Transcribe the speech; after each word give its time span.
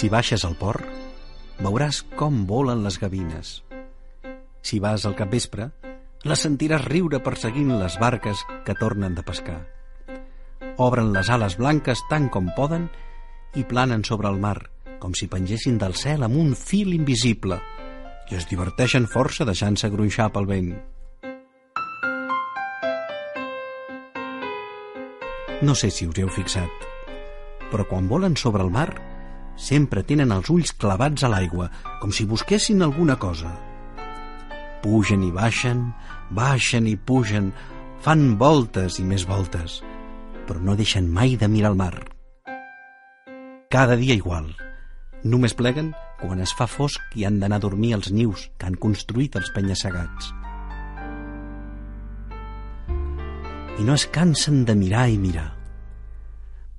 Si 0.00 0.08
baixes 0.08 0.46
al 0.48 0.54
port, 0.56 0.80
veuràs 1.60 1.98
com 2.16 2.46
volen 2.48 2.80
les 2.86 2.96
gavines. 2.96 3.48
Si 4.64 4.78
vas 4.80 5.02
al 5.04 5.12
capvespre, 5.18 5.66
les 6.24 6.44
sentiràs 6.46 6.86
riure 6.86 7.18
perseguint 7.20 7.74
les 7.76 7.98
barques 8.00 8.40
que 8.64 8.76
tornen 8.80 9.12
de 9.18 9.24
pescar. 9.26 9.58
Obren 10.80 11.10
les 11.12 11.28
ales 11.28 11.58
blanques 11.60 12.00
tant 12.08 12.30
com 12.32 12.48
poden 12.56 12.86
i 13.60 13.66
planen 13.68 14.00
sobre 14.08 14.32
el 14.32 14.40
mar, 14.40 14.70
com 15.04 15.12
si 15.12 15.28
pengessin 15.28 15.76
del 15.76 15.92
cel 15.92 16.24
amb 16.24 16.40
un 16.46 16.56
fil 16.56 16.96
invisible, 16.96 17.60
i 18.32 18.40
es 18.40 18.48
diverteixen 18.48 19.04
força 19.04 19.44
deixant-se 19.44 19.92
gronxar 19.92 20.30
pel 20.32 20.48
vent. 20.48 20.72
No 25.60 25.76
sé 25.76 25.92
si 25.92 26.08
us 26.08 26.24
heu 26.24 26.32
fixat, 26.32 26.88
però 27.68 27.84
quan 27.84 28.08
volen 28.08 28.40
sobre 28.40 28.64
el 28.64 28.72
mar 28.72 28.88
sempre 29.56 30.02
tenen 30.06 30.32
els 30.34 30.50
ulls 30.52 30.72
clavats 30.72 31.24
a 31.24 31.30
l'aigua, 31.32 31.70
com 32.00 32.12
si 32.12 32.26
busquessin 32.28 32.82
alguna 32.82 33.16
cosa. 33.16 33.52
Pugen 34.80 35.26
i 35.26 35.30
baixen, 35.34 35.90
baixen 36.30 36.86
i 36.88 36.96
pugen, 36.96 37.50
fan 38.00 38.36
voltes 38.40 38.98
i 39.00 39.04
més 39.04 39.26
voltes, 39.28 39.80
però 40.48 40.62
no 40.64 40.76
deixen 40.76 41.10
mai 41.12 41.36
de 41.36 41.48
mirar 41.48 41.74
el 41.74 41.80
mar. 41.80 41.94
Cada 43.70 43.96
dia 43.96 44.16
igual. 44.16 44.48
Només 45.22 45.52
pleguen 45.54 45.92
quan 46.20 46.40
es 46.40 46.52
fa 46.56 46.66
fosc 46.66 47.16
i 47.16 47.26
han 47.28 47.38
d'anar 47.40 47.60
a 47.60 47.64
dormir 47.64 47.92
als 47.94 48.08
nius 48.10 48.48
que 48.58 48.66
han 48.66 48.78
construït 48.80 49.36
els 49.36 49.52
penya-segats. 49.54 50.32
I 53.80 53.84
no 53.84 53.94
es 53.96 54.06
cansen 54.12 54.64
de 54.68 54.74
mirar 54.76 55.06
i 55.08 55.20
mirar. 55.20 55.50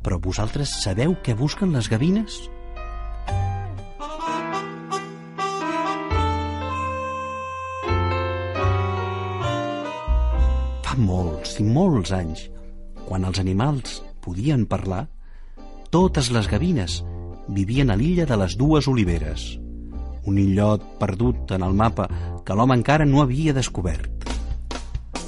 Però 0.02 0.17
vosaltres 0.22 0.73
sabeu 0.81 1.16
què 1.25 1.38
busquen 1.38 1.73
les 1.78 1.89
gavines? 1.89 2.41
Molts 11.02 11.57
i 11.59 11.66
molts 11.66 12.13
anys, 12.16 12.45
quan 13.07 13.25
els 13.27 13.41
animals 13.41 13.99
podien 14.21 14.67
parlar, 14.69 15.07
totes 15.91 16.30
les 16.31 16.47
gavines 16.47 17.02
vivien 17.49 17.89
a 17.91 17.97
l'illa 17.99 18.27
de 18.30 18.38
les 18.39 18.55
dues 18.55 18.88
oliveres, 18.88 19.57
un 20.25 20.38
illot 20.38 20.83
perdut 21.02 21.52
en 21.57 21.66
el 21.66 21.73
mapa 21.73 22.07
que 22.45 22.55
l'home 22.55 22.77
encara 22.77 23.07
no 23.09 23.23
havia 23.23 23.53
descobert. 23.57 24.27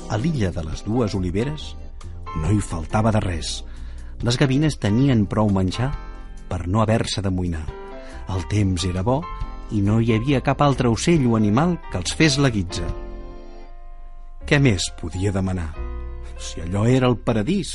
A 0.09 0.19
l'illa 0.21 0.51
de 0.53 0.63
les 0.63 0.83
dues 0.85 1.15
oliveres 1.17 1.71
no 2.37 2.51
hi 2.53 2.61
faltava 2.61 3.11
de 3.11 3.21
res. 3.23 3.63
Les 4.21 4.37
gavines 4.37 4.77
tenien 4.77 5.25
prou 5.29 5.49
menjar 5.51 5.91
per 6.49 6.67
no 6.67 6.83
haver-se 6.83 7.23
d'amoïnar. 7.25 7.65
El 8.29 8.45
temps 8.51 8.85
era 8.85 9.03
bo 9.03 9.21
i 9.73 9.81
no 9.81 9.99
hi 9.99 10.13
havia 10.13 10.43
cap 10.45 10.61
altre 10.61 10.91
ocell 10.93 11.25
o 11.27 11.35
animal 11.39 11.79
que 11.89 11.99
els 11.99 12.13
fes 12.13 12.37
la 12.37 12.53
guitza. 12.53 12.85
Què 14.53 14.59
més 14.61 14.83
podia 14.93 15.31
demanar? 15.33 15.71
Si 16.37 16.61
allò 16.61 16.83
era 16.85 17.07
el 17.09 17.15
paradís. 17.17 17.69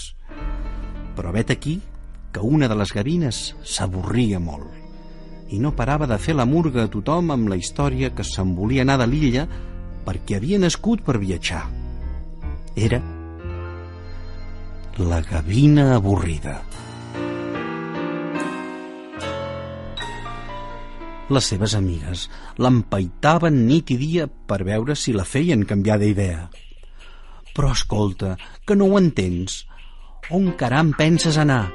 Però 1.17 1.33
vet 1.35 1.49
aquí 1.51 1.73
que 2.31 2.39
una 2.39 2.69
de 2.71 2.77
les 2.79 2.93
gavines 2.95 3.41
s'avorria 3.67 4.39
molt 4.39 5.51
i 5.51 5.59
no 5.59 5.73
parava 5.75 6.07
de 6.07 6.19
fer 6.23 6.37
la 6.39 6.47
murga 6.47 6.85
a 6.87 6.91
tothom 6.93 7.33
amb 7.35 7.51
la 7.51 7.59
història 7.59 8.13
que 8.15 8.23
se'n 8.23 8.53
volia 8.55 8.85
anar 8.87 8.95
de 9.01 9.09
l'illa 9.11 9.49
perquè 10.07 10.37
havia 10.39 10.61
nascut 10.63 11.03
per 11.03 11.17
viatjar. 11.19 11.65
Era 12.77 13.03
la 15.03 15.19
gavina 15.33 15.89
avorrida. 15.97 16.61
Les 21.35 21.51
seves 21.57 21.75
amigues 21.75 22.29
l'empaitaven 22.63 23.65
nit 23.67 23.91
i 23.91 23.99
dia 24.07 24.31
per 24.31 24.63
veure 24.63 24.95
si 24.95 25.19
la 25.19 25.27
feien 25.27 25.67
canviar 25.67 25.99
d'idea. 26.07 26.47
Però 27.57 27.73
escolta, 27.73 28.37
que 28.67 28.77
no 28.77 28.89
ho 28.89 28.99
entens. 29.01 29.65
On 30.35 30.51
caram 30.61 30.93
penses 30.97 31.39
anar? 31.41 31.69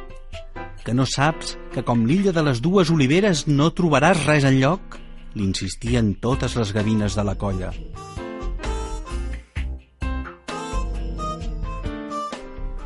Que 0.84 0.94
no 0.94 1.06
saps 1.10 1.56
que 1.74 1.84
com 1.88 2.04
l'illa 2.06 2.34
de 2.36 2.44
les 2.46 2.62
dues 2.62 2.92
oliveres 2.94 3.46
no 3.48 3.72
trobaràs 3.76 4.26
res 4.28 4.48
en 4.48 4.60
lloc? 4.62 4.98
L'insistien 5.34 6.14
totes 6.22 6.58
les 6.60 6.74
gavines 6.76 7.16
de 7.18 7.24
la 7.26 7.36
colla. 7.40 7.72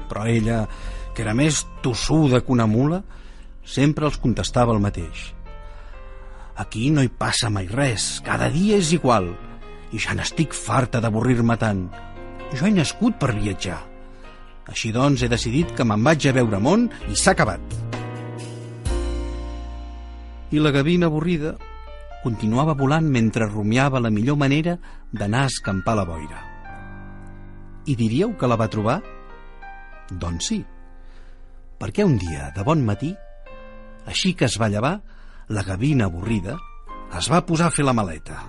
Però 0.07 0.23
ella, 0.25 0.61
que 1.13 1.25
era 1.25 1.35
més 1.35 1.65
tossuda 1.83 2.39
que 2.41 2.53
una 2.55 2.69
mula, 2.69 3.01
sempre 3.67 4.07
els 4.07 4.21
contestava 4.23 4.73
el 4.73 4.79
mateix. 4.79 5.33
Aquí 6.57 6.87
no 6.89 7.03
hi 7.03 7.09
passa 7.11 7.51
mai 7.53 7.67
res, 7.69 8.17
cada 8.25 8.47
dia 8.49 8.79
és 8.81 8.93
igual, 8.95 9.27
i 9.93 9.99
ja 10.01 10.15
n'estic 10.17 10.55
farta 10.57 11.01
d'avorrir-me 11.03 11.57
tant. 11.61 11.83
Jo 12.53 12.67
he 12.67 12.71
nascut 12.71 13.17
per 13.19 13.33
viatjar. 13.35 13.79
Així 14.71 14.91
doncs 14.95 15.23
he 15.23 15.29
decidit 15.31 15.73
que 15.75 15.85
me'n 15.87 16.03
vaig 16.03 16.27
a 16.27 16.35
veure 16.35 16.59
món 16.63 16.87
i 17.11 17.15
s'ha 17.15 17.33
acabat. 17.35 17.75
I 20.51 20.61
la 20.63 20.71
gavina 20.71 21.09
avorrida 21.11 21.57
continuava 22.23 22.75
volant 22.75 23.07
mentre 23.11 23.49
rumiava 23.49 23.99
la 23.99 24.11
millor 24.11 24.39
manera 24.39 24.77
d'anar 25.11 25.43
a 25.43 25.51
escampar 25.51 25.95
la 25.99 26.07
boira. 26.07 26.39
I 27.87 27.95
diríeu 27.95 28.33
que 28.39 28.47
la 28.47 28.57
va 28.59 28.71
trobar? 28.71 28.97
Doncs 30.11 30.49
sí, 30.51 30.61
perquè 31.79 32.03
un 32.07 32.17
dia, 32.19 32.51
de 32.55 32.63
bon 32.63 32.83
matí, 32.87 33.13
així 34.07 34.33
que 34.33 34.47
es 34.47 34.55
va 34.59 34.71
llevar, 34.71 34.97
la 35.47 35.63
gavina 35.67 36.07
avorrida 36.07 36.57
es 37.17 37.31
va 37.31 37.45
posar 37.47 37.67
a 37.67 37.75
fer 37.75 37.85
la 37.87 37.95
maleta. 37.95 38.39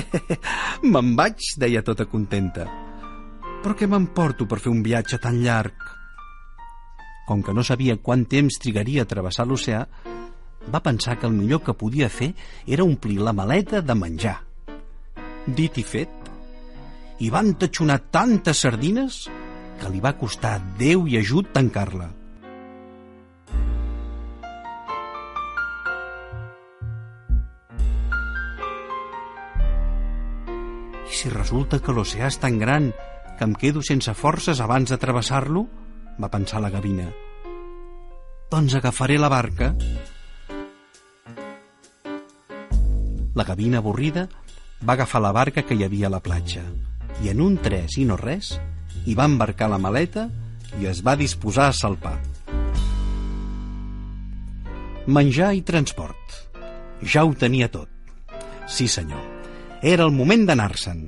Me'n 0.92 1.12
vaig, 1.16 1.52
deia 1.60 1.84
tota 1.84 2.08
contenta. 2.08 2.83
Però 3.64 3.72
què 3.72 3.86
m'emporto 3.88 4.44
per 4.44 4.58
fer 4.60 4.68
un 4.68 4.82
viatge 4.84 5.16
tan 5.16 5.38
llarg? 5.40 5.84
Com 7.24 7.40
que 7.40 7.52
no 7.56 7.62
sabia 7.64 7.94
quant 7.96 8.26
temps 8.28 8.58
trigaria 8.60 9.06
a 9.06 9.08
travessar 9.08 9.46
l'oceà, 9.48 9.78
va 10.68 10.80
pensar 10.84 11.14
que 11.16 11.24
el 11.24 11.32
millor 11.32 11.62
que 11.64 11.72
podia 11.72 12.10
fer 12.12 12.34
era 12.66 12.84
omplir 12.84 13.16
la 13.24 13.32
maleta 13.32 13.80
de 13.80 13.96
menjar. 13.96 14.34
Dit 15.46 15.80
i 15.80 15.84
fet, 15.92 16.12
i 17.24 17.30
van 17.32 17.54
tatxonar 17.56 18.02
tantes 18.12 18.60
sardines 18.66 19.22
que 19.80 19.94
li 19.94 20.04
va 20.04 20.12
costar 20.20 20.58
Déu 20.76 21.08
i 21.08 21.16
ajut 21.22 21.48
tancar-la. 21.56 22.10
I 31.08 31.16
si 31.16 31.32
resulta 31.32 31.80
que 31.80 31.96
l'oceà 31.96 32.28
és 32.28 32.40
tan 32.44 32.60
gran 32.60 32.92
que 33.38 33.44
em 33.46 33.54
quedo 33.54 33.82
sense 33.82 34.14
forces 34.14 34.60
abans 34.60 34.90
de 34.90 34.98
travessar-lo? 34.98 35.66
va 36.20 36.30
pensar 36.30 36.60
la 36.62 36.70
gavina. 36.70 37.08
Doncs 38.50 38.76
agafaré 38.78 39.18
la 39.18 39.28
barca. 39.28 39.74
La 43.34 43.44
gavina 43.44 43.80
avorrida 43.82 44.28
va 44.86 44.94
agafar 44.94 45.22
la 45.22 45.32
barca 45.32 45.64
que 45.66 45.74
hi 45.74 45.82
havia 45.82 46.06
a 46.06 46.14
la 46.14 46.22
platja 46.22 46.62
i 47.22 47.30
en 47.30 47.40
un 47.42 47.56
tres 47.62 47.96
i 47.98 48.04
no 48.06 48.16
res 48.20 48.52
hi 49.06 49.14
va 49.18 49.26
embarcar 49.30 49.68
la 49.70 49.80
maleta 49.82 50.28
i 50.78 50.86
es 50.90 51.02
va 51.06 51.16
disposar 51.18 51.68
a 51.70 51.74
salpar. 51.74 52.14
Menjar 55.06 55.52
i 55.54 55.62
transport. 55.66 56.38
Ja 57.02 57.24
ho 57.26 57.34
tenia 57.34 57.68
tot. 57.68 57.90
Sí, 58.66 58.88
senyor. 58.88 59.20
Era 59.82 60.06
el 60.06 60.14
moment 60.14 60.46
d'anar-se'n. 60.48 61.02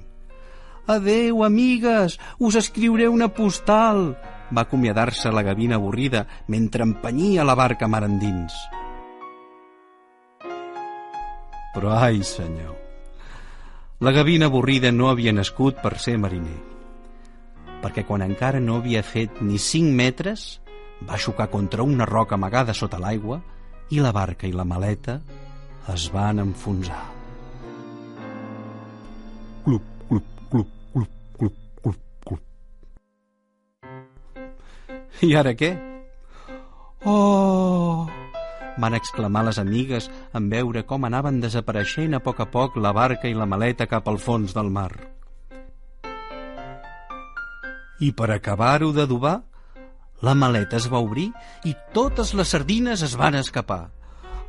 Adeu, 0.86 1.42
amigues, 1.42 2.14
us 2.38 2.54
escriuré 2.54 3.08
una 3.10 3.26
postal, 3.34 4.12
va 4.54 4.62
acomiadar-se 4.62 5.32
la 5.34 5.42
gavina 5.42 5.80
avorrida 5.80 6.26
mentre 6.46 6.86
empenyia 6.86 7.44
la 7.44 7.56
barca 7.58 7.88
mar 7.90 8.04
endins. 8.06 8.54
Però, 11.74 11.90
ai, 11.90 12.22
senyor, 12.22 12.76
la 13.98 14.12
gavina 14.14 14.46
avorrida 14.46 14.92
no 14.92 15.10
havia 15.10 15.34
nascut 15.34 15.82
per 15.82 15.96
ser 15.98 16.14
mariner, 16.22 16.60
perquè 17.82 18.06
quan 18.06 18.22
encara 18.22 18.62
no 18.62 18.78
havia 18.78 19.02
fet 19.02 19.42
ni 19.42 19.58
cinc 19.58 19.90
metres 19.90 20.46
va 21.02 21.18
xocar 21.18 21.50
contra 21.50 21.82
una 21.82 22.06
roca 22.06 22.38
amagada 22.38 22.72
sota 22.72 23.02
l'aigua 23.02 23.42
i 23.90 23.98
la 24.00 24.14
barca 24.14 24.46
i 24.46 24.54
la 24.54 24.64
maleta 24.64 25.18
es 25.92 26.06
van 26.14 26.38
enfonsar. 26.46 27.02
Clup, 29.66 29.95
I 35.24 35.32
ara 35.38 35.54
què? 35.56 35.70
Oh! 37.08 38.04
Van 38.76 38.94
exclamar 38.96 39.46
les 39.46 39.58
amigues 39.62 40.10
en 40.36 40.50
veure 40.52 40.82
com 40.84 41.06
anaven 41.08 41.38
desapareixent 41.40 42.18
a 42.18 42.20
poc 42.20 42.42
a 42.44 42.46
poc 42.52 42.76
la 42.76 42.92
barca 42.92 43.30
i 43.30 43.36
la 43.36 43.46
maleta 43.48 43.86
cap 43.88 44.08
al 44.10 44.18
fons 44.20 44.52
del 44.56 44.68
mar. 44.74 44.90
I 48.04 48.10
per 48.12 48.28
acabar-ho 48.34 48.90
d'adobar, 48.92 49.38
la 50.20 50.34
maleta 50.36 50.76
es 50.76 50.90
va 50.92 51.00
obrir 51.00 51.30
i 51.64 51.72
totes 51.96 52.34
les 52.36 52.52
sardines 52.52 53.00
es 53.06 53.16
van 53.16 53.40
escapar. 53.40 53.86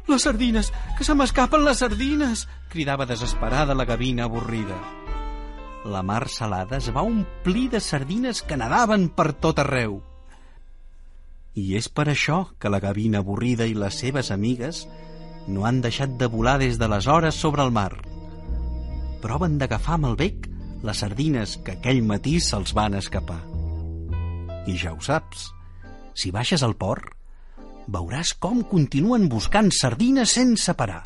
Les 0.08 0.24
sardines! 0.24 0.72
Que 0.98 1.04
se 1.04 1.16
m'escapen 1.16 1.64
les 1.64 1.80
sardines! 1.84 2.46
cridava 2.72 3.08
desesperada 3.08 3.76
la 3.76 3.88
gavina 3.88 4.28
avorrida. 4.28 4.76
La 5.88 6.04
mar 6.04 6.28
salada 6.28 6.80
es 6.80 6.92
va 6.92 7.08
omplir 7.08 7.70
de 7.72 7.80
sardines 7.80 8.42
que 8.44 8.60
nadaven 8.60 9.08
per 9.16 9.32
tot 9.32 9.60
arreu. 9.64 10.00
I 11.58 11.72
és 11.80 11.88
per 11.90 12.06
això 12.12 12.44
que 12.62 12.70
la 12.70 12.80
gavina 12.84 13.24
avorrida 13.24 13.66
i 13.66 13.74
les 13.74 13.98
seves 14.04 14.30
amigues 14.36 14.84
no 15.48 15.66
han 15.66 15.82
deixat 15.82 16.14
de 16.20 16.30
volar 16.30 16.58
des 16.62 16.78
d'aleshores 16.78 17.36
sobre 17.36 17.66
el 17.66 17.74
mar. 17.74 17.98
Proven 19.24 19.58
d'agafar 19.58 19.98
amb 19.98 20.12
el 20.12 20.18
bec 20.20 20.46
les 20.86 21.02
sardines 21.02 21.58
que 21.66 21.80
aquell 21.80 22.04
matí 22.06 22.38
se'ls 22.44 22.76
van 22.78 23.00
escapar. 23.00 23.42
I 24.70 24.78
ja 24.78 24.94
ho 24.94 25.02
saps, 25.02 25.50
si 26.14 26.30
baixes 26.36 26.62
al 26.62 26.78
port, 26.78 27.10
veuràs 27.88 28.36
com 28.38 28.62
continuen 28.68 29.26
buscant 29.32 29.72
sardines 29.74 30.38
sense 30.38 30.76
parar. 30.78 31.02